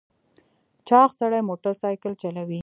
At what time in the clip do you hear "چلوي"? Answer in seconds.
2.21-2.59